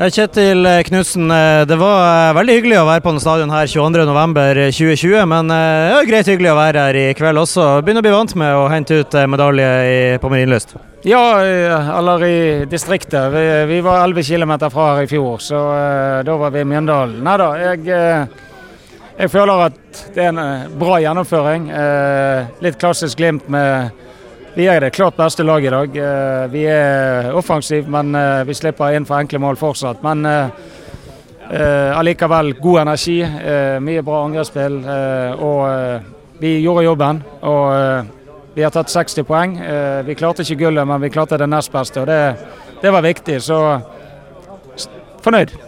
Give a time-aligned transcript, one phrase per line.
[0.00, 1.28] Kjetil Knutsen,
[1.68, 6.30] det var veldig hyggelig å være på denne stadion her 22.11.2020, men det er greit
[6.30, 7.66] hyggelig å være her i kveld også.
[7.84, 10.72] Begynner å bli vant med å hente ut medalje på Marienlyst.
[11.04, 11.24] Ja,
[11.98, 12.38] eller i
[12.70, 13.28] distriktet.
[13.34, 13.44] Vi,
[13.74, 15.60] vi var 11 km fra her i fjor, så
[16.24, 17.20] da var vi i Mjøndalen.
[17.26, 18.30] Nei da, jeg
[19.20, 21.66] jeg føler at det er en bra gjennomføring.
[22.64, 23.90] litt klassisk Glimt med
[24.54, 25.96] vi er det klart beste laget i dag.
[25.96, 30.02] Eh, vi er offensive, men eh, vi slipper inn for enkle mål fortsatt.
[30.02, 33.18] Men eh, allikevel god energi,
[33.82, 34.76] mye bra angrepsspill.
[35.42, 37.22] Og vi gjorde jobben.
[37.42, 39.56] Og vi har tatt 60 poeng.
[40.06, 42.20] Vi klarte ikke gullet, men vi klarte det nest beste, og det,
[42.82, 43.40] det var viktig.
[43.42, 43.58] Så
[45.26, 45.58] fornøyd.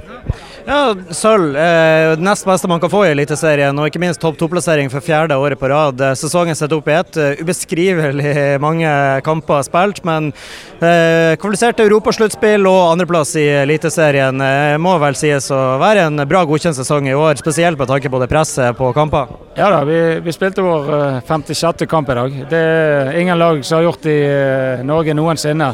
[0.66, 1.57] Ja, Sølv.
[1.57, 5.35] Eh, nest beste man kan få i Eliteserien, og ikke minst topp to-plassering for fjerde
[5.35, 5.98] året på rad.
[5.98, 7.16] Eh, sesongen setter opp i ett.
[7.19, 8.93] Eh, ubeskrivelig mange
[9.27, 10.30] kamper spilt, men
[10.79, 16.45] eh, kvalifisert europasluttspill og andreplass i Eliteserien eh, må vel sies å være en bra
[16.47, 19.35] godkjent sesong i år, spesielt med tanke på det presset på kamper?
[19.59, 21.87] Ja da, vi, vi spilte vår 56.
[21.90, 22.38] kamp i dag.
[22.49, 25.68] Det er ingen lag som har gjort det i Norge noensinne.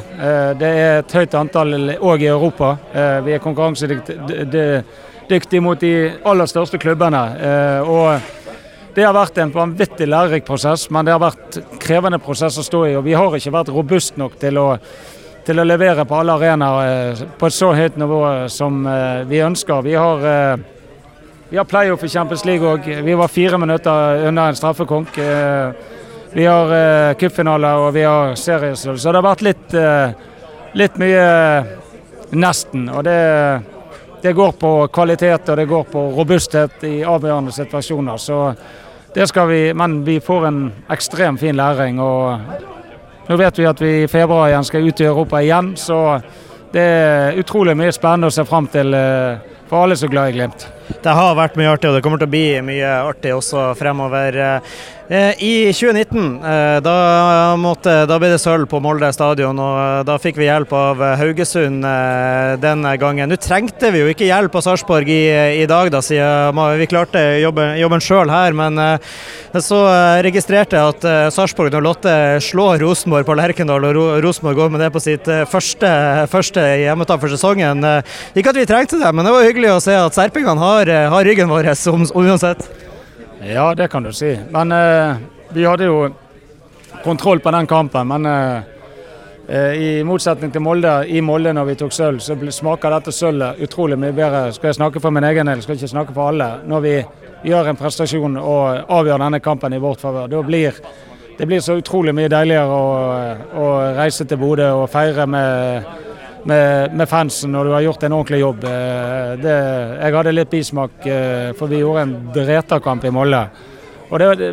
[0.58, 2.72] Det er et høyt antall òg i Europa.
[3.22, 4.77] Vi er konkurransedyktige
[5.28, 5.92] dyktig mot de
[6.24, 7.20] aller største klubbene.
[7.38, 12.58] Eh, og det har vært en vanvittig lærerik prosess, men det har vært krevende prosess
[12.58, 12.96] å stå i.
[12.98, 14.70] Og vi har ikke vært robust nok til å,
[15.46, 19.44] til å levere på alle arenaer eh, på et så høyt nivå som eh, vi
[19.44, 19.84] ønsker.
[19.84, 20.26] Vi har,
[21.50, 22.88] vi har playoff i Champions League òg.
[23.04, 25.16] Vi var fire minutter unna en straffekonk.
[26.28, 28.98] Vi har cupfinale og vi har seriesølv.
[29.00, 29.76] Så det har vært litt,
[30.76, 31.24] litt mye
[32.36, 32.84] nesten.
[32.92, 33.16] Og det
[34.22, 38.16] det går på kvalitet og det går på robusthet i avgjørende situasjoner.
[38.16, 38.54] Så
[39.14, 42.00] det skal vi, Men vi får en ekstremt fin læring.
[42.00, 42.38] og
[43.28, 46.20] Nå vet vi at vi i februar igjen skal ut i Europa igjen, så
[46.72, 49.36] det er utrolig mye spennende å se fram til eh,
[49.68, 50.68] for alle er så glad i Glimt.
[50.88, 54.40] Det har vært mye artig, og det kommer til å bli mye artig også fremover.
[55.08, 56.94] Eh, I 2019 eh, da,
[57.56, 61.00] måtte, da, ble det sølv på Molde stadion, og eh, da fikk vi hjelp av
[61.16, 61.86] Haugesund
[62.60, 63.32] denne gangen.
[63.32, 65.22] Nå trengte vi jo ikke hjelp av Sarpsborg i,
[65.62, 68.52] i, dag, da, siden vi klarte jobben, jobben sjøl her.
[68.56, 68.76] Men
[69.64, 69.78] så
[70.24, 72.14] registrerte jeg at Sarpsborg når Lotte
[72.44, 75.92] slår Rosenborg på Lerkendal, og Rosenborg går med det på sitt første,
[76.28, 77.80] første hjemmetap for sesongen.
[78.36, 81.26] Ikke at vi trengte det, men det var hyggelig å se at serpingene har, har
[81.26, 81.72] ryggen vår
[82.14, 82.68] uansett.
[83.42, 84.38] Ja, det kan du si.
[84.50, 85.16] Men eh,
[85.48, 86.08] vi hadde jo
[87.04, 88.08] kontroll på den kampen.
[88.08, 88.62] Men eh,
[89.48, 93.62] eh i motsetning til Molde, i Molde når vi tok sølv, så smaker dette sølvet
[93.62, 94.52] utrolig mye bedre.
[94.52, 96.50] Skal jeg snakke for min egen del, skal jeg ikke snakke for alle.
[96.66, 96.96] Når vi
[97.48, 100.26] gjør en prestasjon og avgjør denne kampen i vårt favør.
[100.28, 100.82] Da blir
[101.38, 102.86] det blir så utrolig mye deiligere å,
[103.62, 106.07] å reise til Bodø og feire med
[106.48, 108.68] med, med, fansen når du har gjort en ordentlig jobb.
[108.68, 109.56] Eh, det,
[110.00, 113.42] jeg hadde litt bismak, eh, for vi gjorde en dreterkamp i Molde.
[114.08, 114.52] Og det,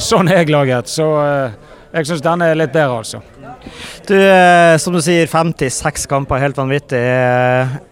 [0.00, 0.88] sånn er jeg laget.
[0.88, 1.58] Så eh,
[1.92, 3.20] jeg syns denne er litt bedre, altså.
[4.08, 4.14] Du,
[4.80, 7.00] som du sier, 56 kamper, helt vanvittig.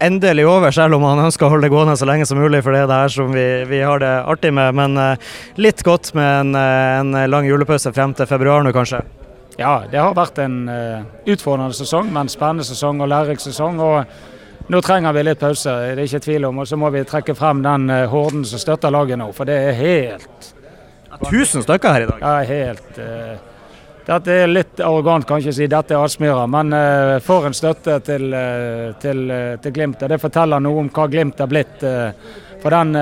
[0.04, 2.76] Endelig over, selv om man ønsker å holde det gående så lenge som mulig, for
[2.76, 4.76] det er det her som vi, vi har det artig med.
[4.76, 5.00] Men
[5.60, 9.04] litt godt med en, en lang julepause frem til februar nå, kanskje?
[9.56, 13.80] Ja, det har vært en uh, utfordrende sesong, men spennende sesong og lærerik sesong.
[13.80, 16.58] og Nå trenger vi litt pause, det er ikke tvil om.
[16.60, 19.56] Og så må vi trekke frem den uh, horden som støtter laget nå, for det
[19.70, 20.52] er helt
[21.30, 22.18] Tusen stykker her i dag?
[22.20, 23.54] Ja, helt uh,
[24.06, 27.96] Dette er litt arrogant kanskje å si dette er Aspmyra, men uh, for en støtte
[28.04, 28.36] til,
[29.00, 29.22] til,
[29.62, 30.04] til, Glimt.
[30.04, 31.80] Det forteller noe om hva Glimt er blitt.
[32.60, 32.92] for den,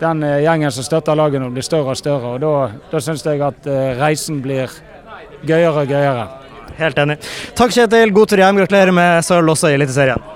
[0.00, 2.34] den gjengen som støtter laget nå, blir større og større.
[2.34, 4.74] og Da, da syns jeg at reisen blir
[5.46, 6.28] gøyere og gøyere.
[6.78, 7.18] Helt enig.
[7.54, 8.62] Takk Kjetil, god tur hjem.
[8.62, 10.33] Gratulerer med sølv også i Eliteserien.